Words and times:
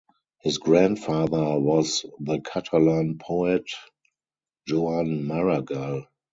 His 0.39 0.57
grandfather 0.57 1.59
was 1.59 2.07
the 2.19 2.39
Catalan 2.39 3.19
poet 3.19 3.65
Joan 4.67 5.27
Maragall. 5.27 6.07